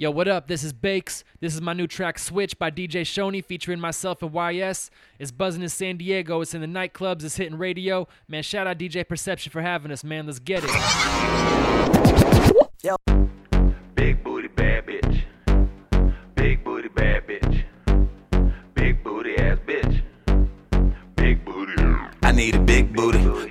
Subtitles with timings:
[0.00, 0.46] Yo, what up?
[0.46, 1.24] This is Bakes.
[1.40, 4.90] This is my new track Switch by DJ Shoney featuring myself and YS.
[5.18, 6.40] It's buzzing in San Diego.
[6.40, 7.22] It's in the nightclubs.
[7.22, 8.08] It's hitting radio.
[8.26, 10.24] Man, shout out DJ Perception for having us, man.
[10.24, 10.70] Let's get it.
[12.82, 12.96] Yo.
[13.94, 15.20] Big booty bad bitch.
[16.34, 17.64] Big booty bad bitch.
[18.72, 20.02] Big booty ass bitch.
[21.16, 21.74] Big booty.
[22.22, 23.49] I need a big booty, big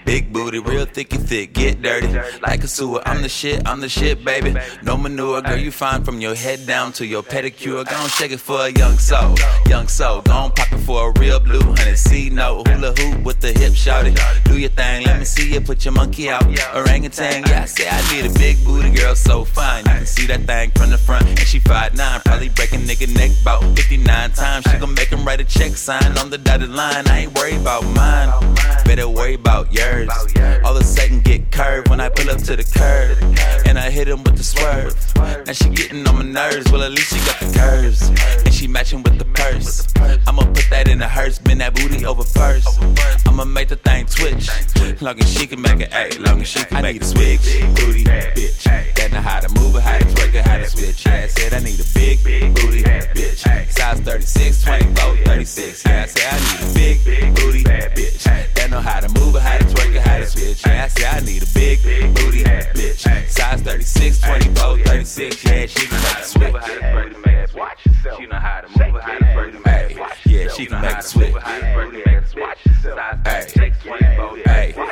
[0.49, 2.07] booty, real thick and thick, get dirty.
[2.41, 4.55] Like a sewer, I'm the shit, I'm the shit, baby.
[4.83, 7.87] No manure, girl, you fine from your head down to your pedicure.
[7.87, 9.35] Go and shake it for a young soul,
[9.67, 10.21] young soul.
[10.21, 11.95] Go and pop it for a real blue honey.
[11.95, 14.17] See no, hula hoop with the hip shouty.
[14.45, 16.45] Do your thing, let me see you put your monkey out.
[16.73, 19.85] Orangutan, yeah, I say I need a big booty girl, so fine.
[19.85, 23.13] You can see that thing from the front, and she 5'9, probably break a nigga
[23.15, 24.65] neck about 59 times.
[24.71, 27.07] She gon' make him write a check sign on the dotted line.
[27.07, 28.29] I ain't worried about mine.
[28.89, 30.09] Better worry about yours.
[30.65, 33.21] All of a sudden get curved when I pull up to the curb.
[33.67, 34.95] And I hit him with the swerve.
[35.45, 36.71] Now she getting on my nerves.
[36.71, 38.09] Well, at least she got the curves.
[38.43, 39.93] And she matching with the purse.
[40.25, 41.37] I'ma put that in the hearse.
[41.37, 42.81] Bend that booty over first.
[43.27, 44.49] I'ma make the thing twitch.
[45.03, 46.25] Long as she can make it, ayy.
[46.25, 47.45] Long as she can make it switch.
[47.75, 48.63] Booty bitch.
[48.95, 51.05] That know how to move it, how to twerk it, how to switch.
[51.05, 52.23] Yeah, I said I need a big
[52.55, 53.45] booty hat, bitch.
[53.71, 55.85] Size 36, 24, 36.
[55.85, 56.89] Yeah, I said I need a big.
[57.05, 57.38] That
[58.83, 60.65] know how to move it, how to twerk it, how to switch.
[60.65, 61.83] Yeah, I say I need a big
[62.15, 63.29] booty bitch.
[63.29, 65.43] Size 36, 24, 36.
[65.43, 67.55] Yeah, she can make it switch.
[67.55, 68.19] Watch yourself.
[68.19, 70.97] She know how to move it, how to twerk it, Hey, yeah, she can make
[70.97, 71.33] it switch.
[71.33, 72.99] Watch yourself.
[73.25, 73.71] Hey,
[74.45, 74.88] hey, yeah,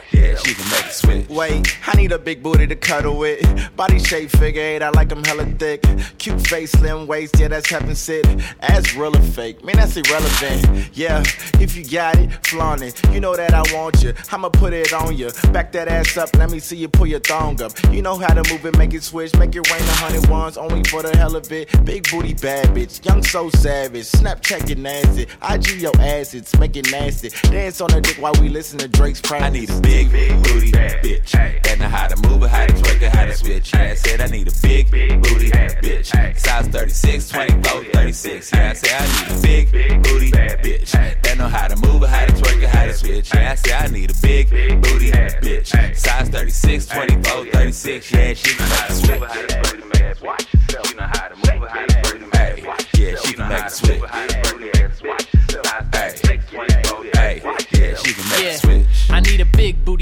[0.48, 1.30] she can make it switch.
[1.30, 3.76] Wait, I need a big booty to cuddle with.
[3.76, 5.84] Body shape, figure eight, I like them hella thick.
[6.18, 8.26] Cute face, slim waist, yeah, that's heaven sit.
[8.62, 10.90] As real or fake, man, that's irrelevant.
[10.94, 11.24] Yeah,
[11.60, 12.96] if you got it, flaunt it.
[13.12, 15.32] You know that I want you, I'ma put it on you.
[15.52, 17.72] Back that ass up, let me see you pull your thong up.
[17.92, 20.58] You know how to move it, make it switch, make it rain a hundred ones,
[20.58, 21.68] only for the hell of it.
[21.84, 24.06] Big booty, bad bitch, young so savage.
[24.06, 27.30] Snapchat get nasty, IG your acids, make it nasty.
[27.50, 29.48] Dance on the dick while we listen to Drake's practice.
[29.48, 30.12] I need a big
[30.44, 31.32] booty bitch.
[31.64, 33.74] That know how to move it, how to twerk it, how to switch.
[33.74, 36.38] Yeah, I said I need a big booty bitch.
[36.40, 38.52] Size 36, 24, 36.
[38.54, 40.92] Yeah, I said I need a big big booty bitch.
[41.24, 43.34] That know how to move it, how to twerk it, how to switch.
[43.34, 45.96] Yeah, I said I need a big booty bitch.
[45.96, 48.12] Size 36, 24, 36.
[48.12, 50.22] Yeah, she can make it switch.
[50.22, 50.90] Watch yourself.
[50.92, 52.22] You know how to move it, how to twerk.
[52.22, 52.64] it, Hey,
[53.12, 54.02] yeah, she can make it switch.
[55.94, 56.10] Hey,
[57.16, 57.42] hey,
[57.74, 58.50] yeah, she can make Yeah.
[58.52, 58.86] it switch.
[59.10, 59.97] I need a big booty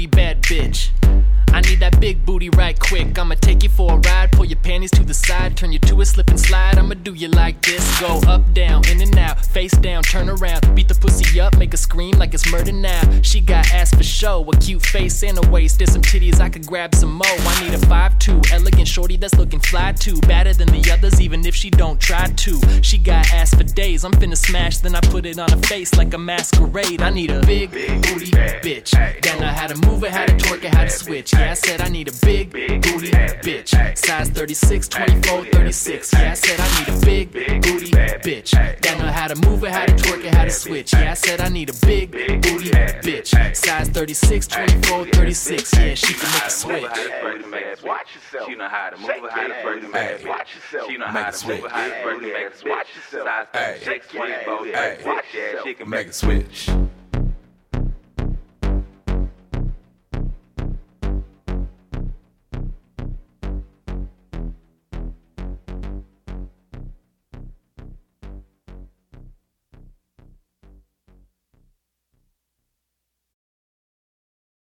[1.90, 3.16] that big booty right quick.
[3.18, 6.00] I'ma take you for a ride, pull your panties to the side, turn you to
[6.00, 6.78] a slip and slide.
[6.78, 8.00] I'ma do you like this.
[8.00, 9.15] Go up, down, in and
[9.56, 13.00] face down, turn around, beat the pussy up, make her scream like it's murder now.
[13.22, 15.78] She got ass for show, a cute face and a waist.
[15.78, 17.26] There's some titties, I could grab some more.
[17.26, 20.20] I need a 5'2, elegant shorty that's looking fly too.
[20.28, 22.82] Better than the others, even if she don't try to.
[22.82, 24.04] She got ass for days.
[24.04, 27.00] I'm finna smash, then I put it on her face like a masquerade.
[27.00, 28.90] I need a big big booty bitch.
[29.22, 31.32] Then I had to move it, how to twerk it, how to switch.
[31.32, 33.96] Yeah, I said I need a big big booty bitch.
[33.96, 36.12] Size 36, 24, 36.
[36.12, 37.90] Yeah, I said I need a big booty
[38.20, 38.50] bitch.
[38.82, 40.92] That know how to move it, how to twerk it, how to switch.
[40.92, 43.56] Yeah, I said I need a big booty bitch.
[43.56, 45.74] Size 36, 24, 36.
[45.74, 47.82] Yeah, she can make a switch.
[47.84, 48.48] Watch yourself.
[48.48, 50.28] You know how to move it, how to twerk it, Hey.
[50.28, 50.90] Watch yourself.
[50.90, 53.48] She know how to move it, how to twerk it, Watch yourself.
[53.52, 53.78] Hey.
[53.78, 54.98] Size 36, 24, Hey.
[55.04, 55.66] Watch yourself.
[55.66, 56.68] She can Make it switch.